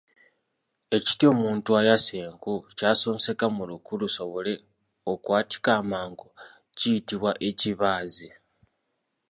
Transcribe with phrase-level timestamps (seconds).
[0.95, 4.53] Ekiti omuntu ayasa enku ky'asonseka mu luku lusobole
[5.11, 6.27] okwatika amangu
[6.77, 8.29] kiyitibwa ekibaazi.